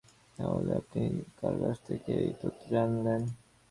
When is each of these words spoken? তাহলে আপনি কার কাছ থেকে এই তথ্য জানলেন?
তাহলে 0.37 0.71
আপনি 0.75 1.01
কার 1.39 1.55
কাছ 1.61 1.77
থেকে 1.87 2.11
এই 2.23 2.33
তথ্য 2.41 2.61
জানলেন? 2.71 3.21